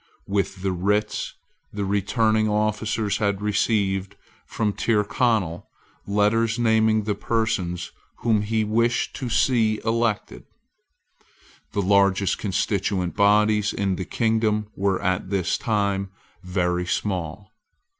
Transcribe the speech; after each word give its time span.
With 0.25 0.63
the 0.63 0.71
writs 0.71 1.35
the 1.71 1.85
returning 1.85 2.49
officers 2.49 3.17
had 3.17 3.39
received 3.39 4.15
from 4.47 4.73
Tyrconnel 4.73 5.67
letters 6.07 6.57
naming 6.57 7.03
the 7.03 7.13
persons 7.13 7.91
whom 8.21 8.41
he 8.41 8.63
wished 8.63 9.15
to 9.17 9.29
see 9.29 9.79
elected. 9.85 10.45
The 11.73 11.83
largest 11.83 12.39
constituent 12.39 13.15
bodies 13.15 13.73
in 13.73 13.95
the 13.95 14.05
kingdom 14.05 14.71
were 14.75 14.99
at 15.03 15.29
this 15.29 15.55
time 15.55 16.09
very 16.41 16.87
small. 16.87 17.51